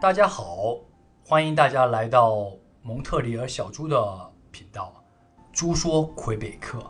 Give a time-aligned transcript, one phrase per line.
[0.00, 0.78] 大家好，
[1.26, 2.50] 欢迎大家来到
[2.80, 4.94] 蒙特利尔小猪的频道，
[5.52, 6.82] 猪说魁北克。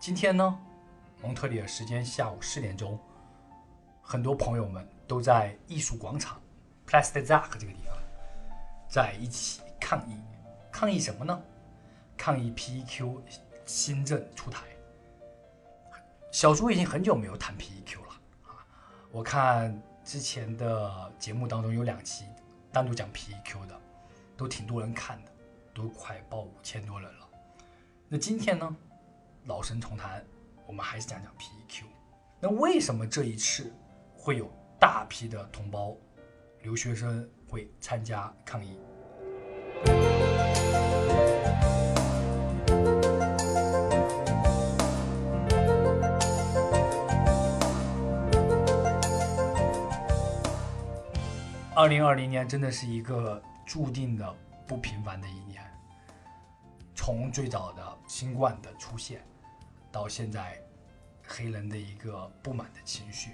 [0.00, 0.58] 今天呢，
[1.22, 2.98] 蒙特利尔时间下午四点钟，
[4.00, 6.40] 很多朋友们都在艺术广场
[6.88, 7.94] Place des Arts 这个地方，
[8.88, 10.16] 在一起抗议。
[10.72, 11.38] 抗议什么呢？
[12.16, 13.20] 抗议 PEQ
[13.66, 14.64] 新政出台。
[16.32, 18.12] 小猪已经很久没有谈 PEQ 了
[18.44, 18.64] 啊！
[19.12, 22.26] 我看之前的节目当中有两期
[22.70, 23.80] 单独讲 PEQ 的，
[24.36, 25.32] 都挺多人看的，
[25.72, 27.28] 都快报五千多人了。
[28.06, 28.76] 那今天呢，
[29.46, 30.22] 老生重谈，
[30.66, 31.84] 我们还是讲讲 PEQ。
[32.38, 33.72] 那为什么这一次
[34.14, 35.96] 会有大批的同胞
[36.60, 38.78] 留学生会参加抗议？
[51.76, 54.32] 二零二零年真的是一个注定的
[54.64, 55.60] 不平凡的一年。
[56.94, 59.26] 从最早的新冠的出现，
[59.90, 60.56] 到现在
[61.26, 63.32] 黑人的一个不满的情绪，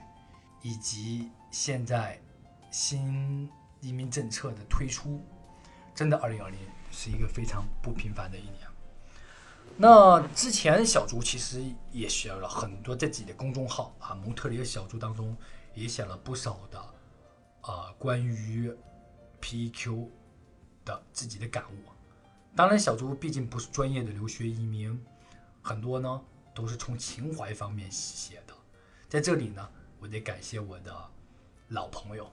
[0.62, 2.18] 以及现在
[2.70, 3.46] 新
[3.82, 5.22] 移民政策的推出，
[5.94, 6.58] 真的二零二零
[6.90, 8.66] 是一个非常不平凡的一年。
[9.76, 15.36] 那之前小猪其实也写了很多在自己的公众号啊，蒙特利尔小猪当中
[15.74, 16.82] 也写了不少的。
[17.62, 18.74] 啊，关于
[19.40, 20.08] PQ
[20.84, 21.76] 的自己的感悟，
[22.56, 24.98] 当然小猪毕竟不是专业的留学移民，
[25.62, 26.20] 很多呢
[26.54, 28.54] 都是从情怀方面写的。
[29.08, 30.94] 在这里呢，我得感谢我的
[31.68, 32.24] 老朋友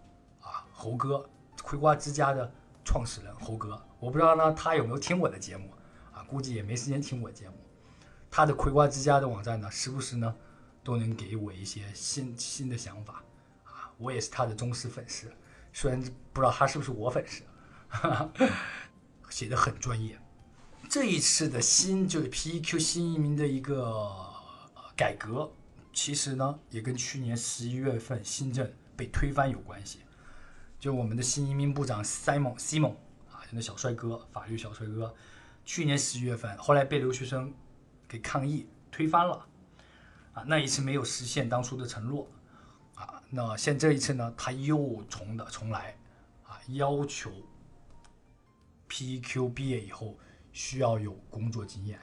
[0.42, 1.30] 啊，猴哥，
[1.61, 2.52] 葵瓜之家的
[2.86, 3.81] 创始人猴哥。
[4.00, 5.72] 我不知道呢他有没有听我的节目
[6.14, 7.55] 啊，估计也没时间听我节目。
[8.30, 10.36] 他的葵瓜之家的网站呢，时不时呢
[10.83, 13.23] 都能给我一些新新的想法。
[13.98, 15.32] 我也是他的忠实粉丝，
[15.73, 15.99] 虽然
[16.32, 17.44] 不知道他是不是我粉丝，
[17.88, 18.49] 哈 哈
[19.30, 20.20] 写的很专业。
[20.89, 24.10] 这一次的新就是 PEQ 新移民的一个
[24.95, 25.52] 改革，
[25.92, 30.00] 其实呢也跟去年十一月份新政被推翻有关系。
[30.80, 32.94] 就我们的新移民部长 Simon Simon
[33.32, 35.14] 啊，那小帅哥，法律小帅哥，
[35.66, 37.54] 去年十一月份后来被留学生
[38.08, 39.45] 给抗议推翻了，
[40.33, 42.27] 啊，那一次没有实现当初的承诺。
[43.30, 45.98] 那现这一次呢，他又重的重来，
[46.43, 47.32] 啊，要求
[48.89, 50.17] PEQ 毕业以后
[50.54, 51.99] 需要有工作经验，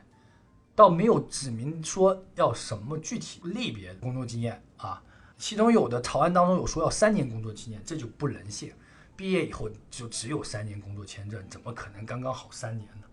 [0.75, 5.03] 倒没有指明说要什么具体类别工作经验啊。
[5.39, 8.73] 其中有的草案当中有说要三年工作经验，这就不能信。
[9.17, 13.07] 毕业以后就只有三年工作签证，怎么可能刚刚好三年呢？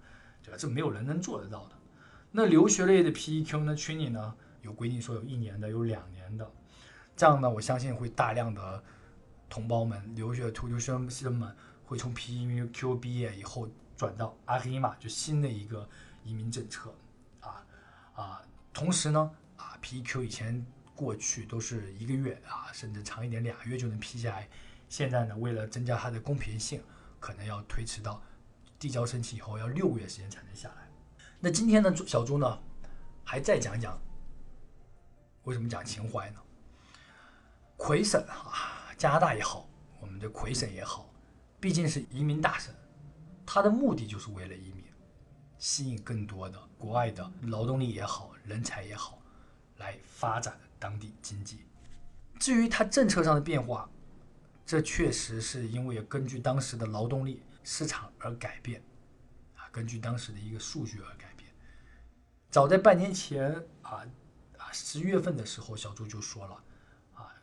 [0.44, 0.58] 对吧？
[0.60, 1.76] 这没有人能做得到的。
[2.32, 6.52] 那留学类的 PEQ 呢，群里呢有规定说有一年的，有两年的。
[7.22, 8.84] 这样呢，我相信会大量的
[9.48, 11.56] 同胞们、留学留学生们
[11.86, 15.88] 会从 PQ 毕业以后转到阿黑马，就新的一个
[16.24, 16.92] 移民政策
[17.40, 17.64] 啊
[18.16, 18.42] 啊。
[18.74, 20.66] 同时呢，啊 PQ 以前
[20.96, 24.50] 过去都是一个月啊，甚至长一点俩月就能批下来，
[24.90, 26.82] 现在呢，为了增加它的公平性，
[27.20, 28.20] 可能要推迟到
[28.80, 30.90] 递交申请以后要六个月时间才能下来。
[31.40, 32.60] 那今天呢，小朱呢，
[33.24, 33.96] 还再讲讲
[35.44, 36.40] 为什么讲情怀呢？
[37.84, 39.68] 魁省啊，加拿大也好，
[40.00, 41.12] 我们的魁省也好，
[41.60, 42.72] 毕竟是移民大省，
[43.44, 44.86] 它的目的就是为了移民，
[45.58, 49.20] 吸引更多的国外的劳动力也好，人才也好，
[49.78, 51.66] 来发展当地经济。
[52.40, 53.90] 至于它政策上的变化，
[54.64, 58.80] 这确实是因为根据当时的劳动力市场而改变，
[59.56, 61.50] 啊，根据当时的一个数据而改变。
[62.52, 64.06] 早在半年前啊
[64.60, 66.64] 啊十月份的时候，小朱就说了。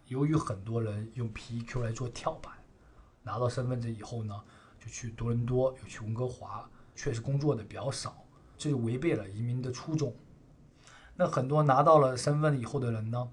[0.08, 2.52] 由于很多人用 PEQ 来做跳板，
[3.22, 4.42] 拿到身份证以后呢，
[4.80, 8.24] 就去多伦多，又去温哥华，确实工作的比较少，
[8.56, 10.14] 这就违背了移民的初衷。
[11.14, 13.28] 那很多拿到了身份以后的人呢，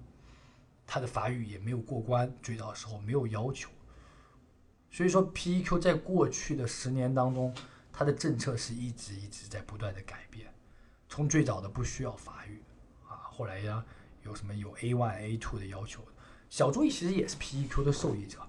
[0.86, 3.70] 他的法语也没有过关，最早的时候没有要求。
[4.90, 7.54] 所以说 PEQ 在过去的十年当中，
[7.92, 10.52] 它的政策是一直一直在不断的改变，
[11.08, 12.62] 从最早的不需要法语
[13.08, 13.82] 啊，后来呀
[14.22, 16.02] 有什么有 A one、A two 的要求。
[16.48, 18.40] 小朱其实也是 PEQ 的受益者，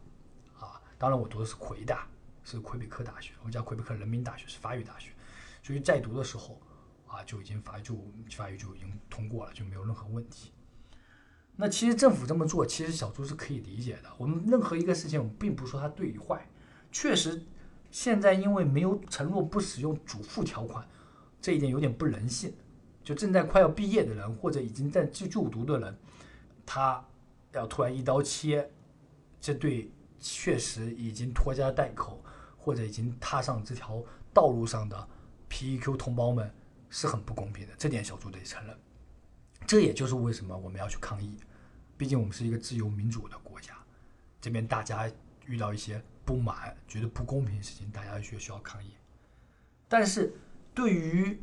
[0.60, 2.08] 啊，当然我读的是魁大，
[2.44, 5.12] 是魁北克大学，我们叫魁北克人民大学，是法语大学，
[5.64, 6.62] 所以在读的时候，
[7.08, 7.96] 啊，就已经法就
[8.30, 10.52] 法语就已经通过了，就没有任何问题。
[11.56, 14.10] 那其实政府这么做，其实小朱是可以理解的。
[14.18, 16.48] 我们任何一个事情，我们并不说它对与坏，
[16.92, 17.44] 确实，
[17.90, 20.88] 现在因为没有承诺不使用主副条款，
[21.42, 22.54] 这一点有点不人性。
[23.04, 25.98] 就正在快要毕业的人，或者已经在就就读的人，
[26.66, 27.04] 他。
[27.58, 28.70] 要突然一刀切，
[29.42, 32.24] 这对确实已经拖家带口，
[32.58, 35.08] 或者已经踏上这条道路上的
[35.50, 36.52] PEQ 同胞们
[36.90, 38.78] 是很不公平的，这点小猪得承认。
[39.66, 41.38] 这也就是为什么我们要去抗议，
[41.98, 43.74] 毕竟我们是一个自由民主的国家，
[44.40, 45.12] 这边大家
[45.46, 48.92] 遇到一些不满、觉得不公平的事情，大家需需要抗议。
[49.90, 50.34] 但是
[50.74, 51.42] 对于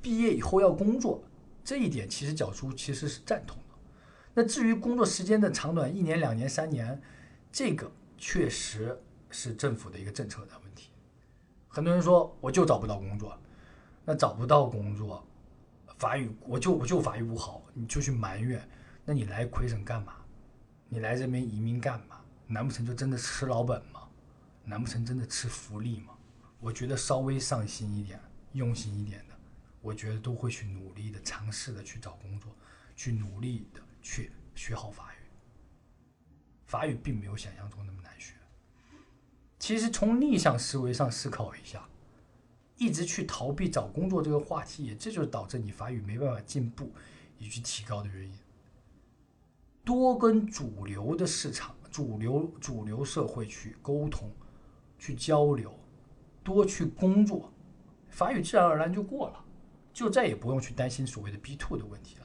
[0.00, 1.22] 毕业以后要工作
[1.64, 3.69] 这一点，其实小猪其实是赞同的。
[4.34, 7.00] 那至于工作时间的长短，一年、两年、三年，
[7.50, 8.96] 这个确实
[9.30, 10.90] 是政府的一个政策的问题。
[11.68, 13.38] 很多人说我就找不到工作，
[14.04, 15.26] 那找不到工作，
[15.98, 18.66] 法语我就我就法语不好，你就去埋怨，
[19.04, 20.14] 那你来魁省干嘛？
[20.88, 22.20] 你来这边移民干嘛？
[22.46, 24.08] 难不成就真的吃老本吗？
[24.64, 26.14] 难不成真的吃福利吗？
[26.60, 28.20] 我觉得稍微上心一点、
[28.52, 29.34] 用心一点的，
[29.80, 32.54] 我觉得都会去努力的、尝试的去找工作，
[32.94, 33.80] 去努力的。
[34.02, 35.26] 去学好法语，
[36.64, 38.34] 法语并没有想象中那么难学。
[39.58, 41.88] 其实从逆向思维上思考一下，
[42.76, 46.90] 一直去逃避找工作这个话题，也这就是导致你法语没办法进步
[47.38, 48.34] 以及提高的原因。
[49.84, 54.30] 多跟主流的市场、主流主流社会去沟通、
[54.98, 55.78] 去交流，
[56.42, 57.52] 多去工作，
[58.08, 59.44] 法语自然而然就过了，
[59.92, 62.19] 就再也不用去担心所谓的 B two 的问题了。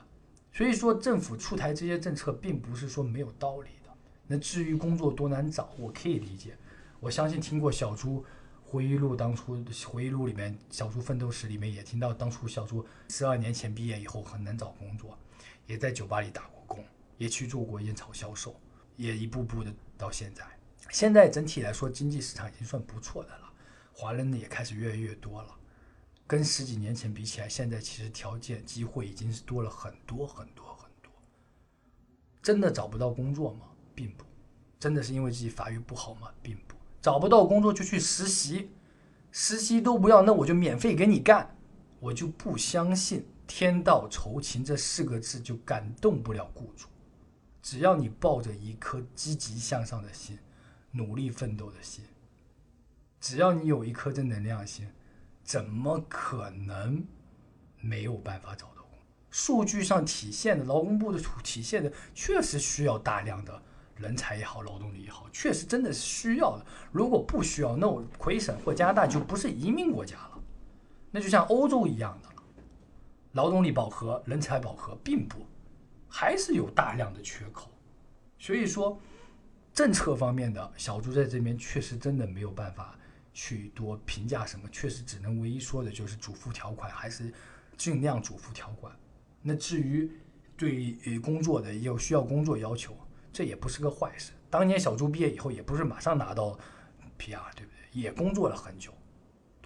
[0.55, 3.93] 所以说，政府出台这些政策，并不是说没有道理的。
[4.25, 6.57] 那至于工作多难找，我可以理解。
[7.01, 8.23] 我相信听过小猪
[8.63, 15.19] 回忆录，当初回忆录里面，小猪奋斗史里面也听到，当初小猪十二年前毕业以后很难找工作，
[15.67, 16.81] 也在酒吧里打过工，
[17.17, 18.55] 也去做过烟草销售，
[18.95, 20.45] 也一步步的到现在。
[20.89, 23.51] 现在整体来说，经济市场已经算不错的了，
[23.91, 25.49] 华人呢也开始越来越多了。
[26.27, 31.11] 跟十几年前比起来，现在其实条件、机会已经是多了很多很多很多。
[32.41, 33.67] 真的找不到工作吗？
[33.93, 34.25] 并不。
[34.79, 36.29] 真的是因为自己法语不好吗？
[36.41, 36.75] 并不。
[37.01, 38.71] 找不到工作就去实习，
[39.31, 41.55] 实习都不要，那我就免费给你干。
[41.99, 46.87] 我就不相信“天道酬勤”这四个字就感动不了雇主。
[47.61, 50.37] 只要你抱着一颗积极向上的心，
[50.91, 52.03] 努力奋斗的心，
[53.19, 54.87] 只要你有一颗正能量心。
[55.45, 57.05] 怎么可能
[57.79, 58.99] 没有办法找到工？
[59.29, 63.61] 数据上体现的，劳工部的体现的，确实需要大量的
[63.95, 66.65] 人才也好，劳动力也好，确实真的是需要的。
[66.91, 70.39] 如果不需要，那我魁省或加拿大就不是移民国家了，
[71.11, 72.29] 那就像欧洲一样的，
[73.33, 75.45] 劳动力饱和，人才饱和，并不，
[76.09, 77.69] 还是有大量的缺口。
[78.39, 78.99] 所以说，
[79.73, 82.97] 政策方面的小猪在这边确实真的没有办法。
[83.35, 87.31] 去多评价什么，确实只能唯一说的就是主副条款，还是
[87.77, 88.91] 尽量主副条款。
[89.41, 90.09] 那至于
[90.57, 92.97] 对于工作的有需要工作要求，
[93.33, 94.31] 这也不是个坏事。
[94.49, 96.57] 当年小朱毕业以后，也不是马上拿到
[97.19, 98.01] PR，对不对？
[98.01, 98.93] 也工作了很久，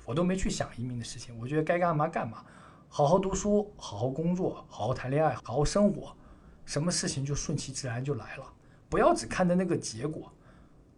[0.04, 1.38] 我都没去想移民的事情。
[1.40, 2.44] 我觉得该干嘛干嘛，
[2.88, 6.18] 好好读书，好好工作，好好谈恋爱，好好生活，
[6.66, 8.54] 什么事情就顺其自然就来了。
[8.90, 10.34] 不要只看着那个结果，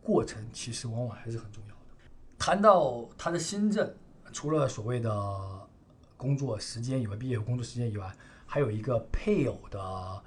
[0.01, 1.75] 过程其实往往还是很重要。
[2.41, 3.87] 谈到他的新政，
[4.33, 5.69] 除了所谓的
[6.17, 8.11] 工作时间以外，毕业工作时间以外，
[8.47, 10.23] 还有一个配偶的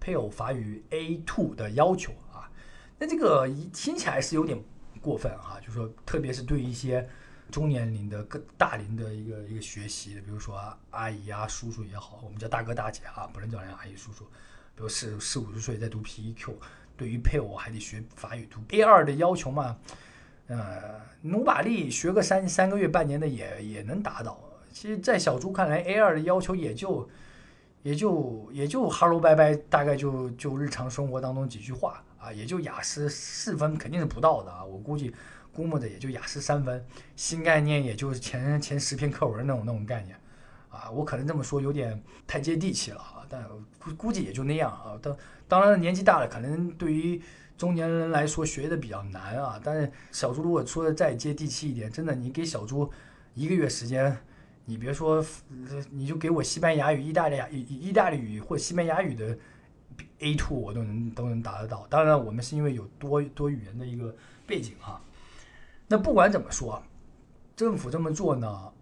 [0.00, 2.50] 配偶法语 A two 的要求啊。
[2.98, 4.60] 那这个听起来是有点
[5.00, 7.08] 过分啊，就是说特别是对一些
[7.48, 14.24] 中年龄的、更大龄的一个一个学习，比如说阿姨啊、叔叔也好，我们叫大哥大姐啊，不能叫人家阿姨叔叔。
[14.74, 16.54] 比如四四五十岁在读 PEQ，
[16.96, 19.78] 对于配偶还得学法语读 A 二的要求嘛。
[20.48, 24.38] 呃，努把力学个三三个月、半年的也也能达到。
[24.72, 27.08] 其实，在小猪看来，A 二的要求也就
[27.82, 34.64] 也就也就哈喽拜拜，大概就就日常生活当中几句话啊，也就雅思四分肯定是不到的啊。
[34.64, 35.14] 我估计
[35.54, 36.84] 估摸着也就雅思三分，
[37.16, 40.18] 新概念也就是前前十篇课文那种那种概念
[40.68, 40.90] 啊。
[40.90, 43.42] 我可能这么说有点太接地气了啊，但
[43.78, 44.98] 估估计也就那样啊。
[45.00, 47.22] 当当然年纪大了，可能对于。
[47.56, 52.90] 中年人来说学的比较难啊，但是小猪如果说的再接地气一点，真的，你给小猪
[53.34, 54.16] 一个月时间，
[54.64, 55.24] 你别说，
[55.90, 59.38] 你就给我西班牙语、意大利语、意大利语或西班牙语的
[60.18, 61.86] A two，我都能都能达得到。
[61.88, 64.14] 当然，我们是因为有多多语言的一个
[64.46, 65.00] 背景哈。
[65.86, 66.82] 那不管怎么说，
[67.54, 68.72] 政府这么做呢，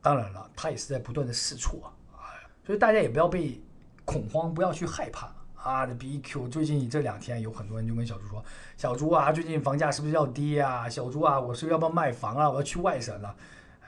[0.00, 2.22] 当然了，他也是在不断的试错啊，
[2.64, 3.60] 所以大家也不要被
[4.04, 5.34] 恐慌，不要去害怕。
[5.62, 8.44] 啊，这 BQ 最近这两天有很多人就跟小猪说
[8.76, 10.88] ：“小猪啊，最近房价是不是要跌啊？
[10.88, 12.48] 小猪啊，我是要不要卖房啊？
[12.48, 13.36] 我要去外省了。”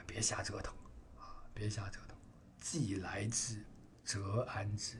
[0.05, 0.73] 别瞎折腾
[1.17, 1.39] 啊！
[1.53, 2.17] 别瞎折腾，
[2.59, 3.63] 既来之
[4.03, 4.97] 则安之。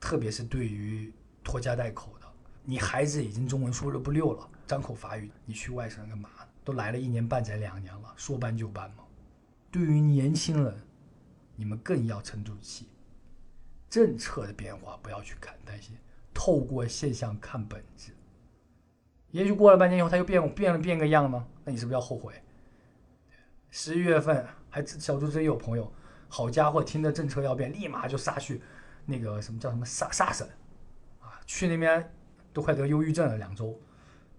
[0.00, 2.26] 特别是对于拖家带口的，
[2.62, 6.30] 你孩子已经中文说的不溜了，张口法语，你去外省干嘛？
[6.64, 9.04] 都来了一年半载两年了，说搬就搬吗？
[9.70, 10.74] 对于年轻人，
[11.54, 12.88] 你们更要沉住气。
[13.94, 15.96] 政策的变化不要去看担心，
[16.34, 18.10] 透过现象看本质。
[19.30, 22.34] 也许过了半年以后，它又变变了变个样呢，那你是不是要后悔？
[23.70, 25.92] 十一月份还小朱真有朋友，
[26.26, 28.60] 好家伙，听着政策要变，立马就杀去
[29.06, 30.44] 那个什么叫什么杀杀省
[31.20, 32.12] 啊，去那边
[32.52, 33.80] 都快得忧郁症了两周。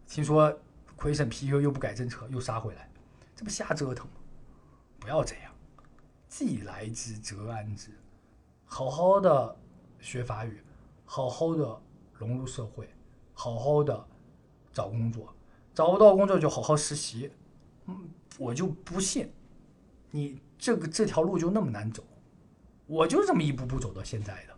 [0.06, 0.54] 听说
[0.98, 2.90] 魁省批又又不改政策，又杀回来，
[3.34, 4.16] 这不瞎折腾吗？
[5.00, 5.54] 不要这样，
[6.28, 7.92] 既来之则安之，
[8.76, 9.58] 好好的
[10.02, 10.62] 学法语，
[11.06, 12.90] 好好的融入社会，
[13.34, 14.06] 好好的
[14.74, 15.34] 找工作，
[15.74, 17.32] 找不到工作就好好实习。
[17.86, 19.32] 嗯，我就不信。
[20.12, 22.04] 你这个这条路就那么难走，
[22.86, 24.54] 我就这么一步步走到现在的，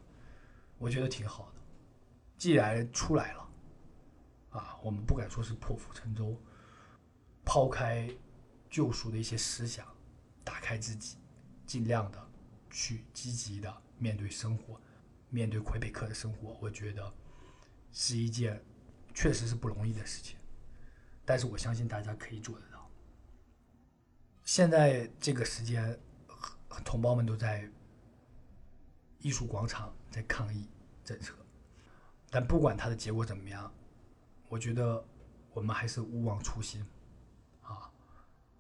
[0.79, 1.62] 我觉得挺好的。
[2.39, 3.50] 既然出来了，
[4.50, 6.36] 啊，我们不敢说是破釜沉舟，
[7.45, 8.09] 抛开
[8.67, 9.86] 救赎的一些思想，
[10.43, 11.17] 打开自己，
[11.67, 12.19] 尽量的
[12.71, 14.80] 去积极的面对生活，
[15.30, 17.13] 面对魁北克的生活，我觉得
[17.92, 18.63] 是一件
[19.13, 20.38] 确实是不容易的事情，
[21.25, 22.89] 但是我相信大家可以做得到。
[24.44, 26.00] 现在这个时间，
[26.86, 27.70] 同胞们都在
[29.20, 30.70] 艺术广场在抗议
[31.04, 31.34] 政策，
[32.30, 33.74] 但不管它的结果怎么样，
[34.48, 35.04] 我觉得
[35.54, 36.86] 我们还是勿忘初心
[37.62, 37.92] 啊！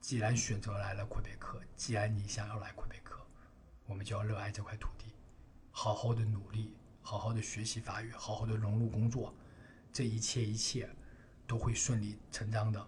[0.01, 3.25] 既然选择来了魁北克，既然你想要来魁北克，
[3.85, 5.13] 我们就要热爱这块土地，
[5.79, 9.31] 好好的努力，好好的学习法语，好好的融入工作，
[9.93, 10.89] 这一切一切
[11.45, 12.87] 都会顺理成章的、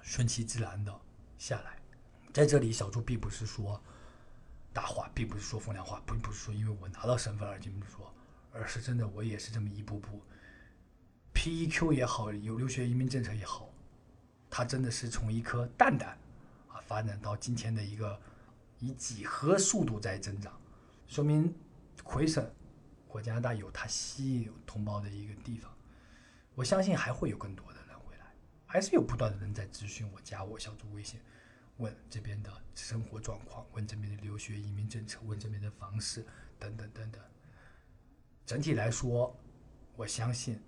[0.00, 1.00] 顺其自然的
[1.36, 1.76] 下来。
[2.32, 3.78] 在这里，小朱并不是说
[4.72, 8.10] 大话，并不是说风凉话，并不是说因为我拿到身份而这么说，
[8.54, 10.22] 而是真的，我也是这么一步步。
[11.34, 13.68] PEQ 也好，有留学移民政策也好，
[14.48, 16.16] 它真的是从一颗蛋蛋
[16.68, 18.18] 啊发展到今天的一个
[18.78, 20.58] 以几何速度在增长，
[21.06, 21.54] 说明
[22.02, 22.48] 魁省
[23.08, 25.72] 或加拿大有它吸引同胞的一个地方。
[26.54, 28.26] 我相信还会有更多的人回来，
[28.66, 31.20] 还是有不断的人在咨询我，加我小朱微信。
[31.78, 36.26] 问这边的生活状况，问这边的留学移民政策，问这边的房市
[36.58, 37.22] 等等等等。
[38.44, 39.34] 整体来说，
[39.96, 40.60] 我相信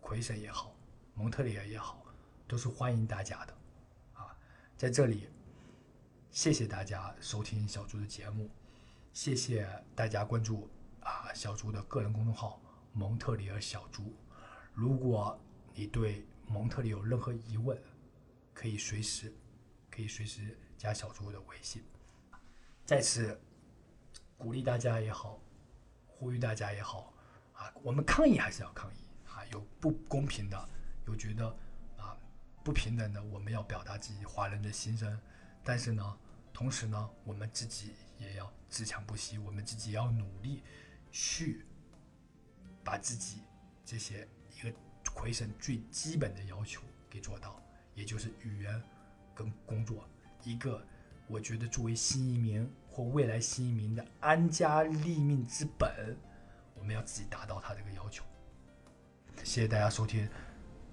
[0.00, 0.72] 魁省也好，
[1.14, 2.06] 蒙特利尔也好，
[2.46, 3.54] 都是欢迎大家的。
[4.12, 4.36] 啊，
[4.76, 5.28] 在这里，
[6.30, 8.48] 谢谢大家收听小猪的节目，
[9.12, 12.60] 谢谢大家关注啊小猪的个人公众号
[12.92, 14.14] 蒙特利尔小猪。
[14.72, 15.38] 如果
[15.74, 17.80] 你对蒙特利有任何疑问，
[18.54, 19.32] 可以随时。
[19.90, 21.82] 可以随时加小猪的微信。
[22.86, 23.38] 在此
[24.38, 25.40] 鼓励大家也好，
[26.06, 27.12] 呼吁大家也好，
[27.54, 29.44] 啊，我们抗议还是要抗议啊！
[29.50, 30.68] 有不公平的，
[31.06, 31.48] 有觉得
[31.98, 32.16] 啊
[32.62, 35.20] 不平等的，我们要表达自己华人的心声。
[35.64, 36.18] 但是呢，
[36.52, 40.62] 同时呢，我们自己也要自强不息，我们自己要努力
[41.10, 41.64] 去
[42.84, 43.40] 把自己
[43.84, 44.72] 这些一个
[45.12, 47.60] 魁省最基本的要求给做到，
[47.96, 48.80] 也就是语言。
[49.32, 50.06] 跟工作，
[50.44, 50.86] 一个
[51.26, 56.14] 我觉得作为新移民或未来新移民的安家立命之本，
[56.74, 58.22] 我们要自己达到他这个要求。
[59.38, 60.28] 谢谢大家收听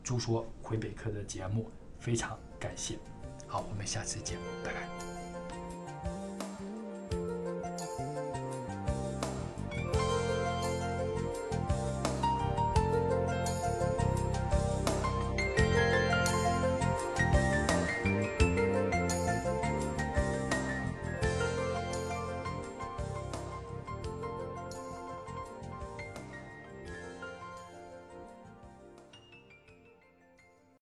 [0.02, 1.70] 朱说魁北克的节目，
[2.00, 2.98] 非常感谢。
[3.48, 5.07] 好，我们下次见，拜拜。